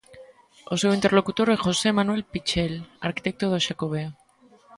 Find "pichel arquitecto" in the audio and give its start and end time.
2.31-3.45